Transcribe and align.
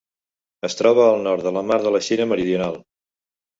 Es 0.69 0.75
troba 0.79 1.03
al 1.09 1.21
nord 1.27 1.45
de 1.49 1.53
la 1.59 1.63
mar 1.73 1.79
de 1.85 1.93
la 1.99 2.03
Xina 2.09 2.29
Meridional. 2.35 2.83